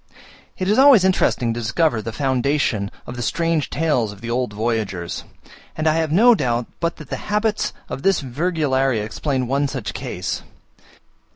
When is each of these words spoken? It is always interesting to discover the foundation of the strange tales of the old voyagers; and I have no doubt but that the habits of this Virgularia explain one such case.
It 0.57 0.67
is 0.67 0.79
always 0.79 1.03
interesting 1.03 1.53
to 1.53 1.59
discover 1.59 2.01
the 2.01 2.11
foundation 2.11 2.89
of 3.05 3.15
the 3.15 3.21
strange 3.21 3.69
tales 3.69 4.11
of 4.11 4.19
the 4.19 4.31
old 4.31 4.51
voyagers; 4.51 5.25
and 5.75 5.87
I 5.87 5.93
have 5.97 6.11
no 6.11 6.33
doubt 6.33 6.65
but 6.79 6.95
that 6.95 7.11
the 7.11 7.17
habits 7.29 7.71
of 7.87 8.01
this 8.01 8.19
Virgularia 8.19 9.03
explain 9.05 9.45
one 9.45 9.67
such 9.67 9.93
case. 9.93 10.41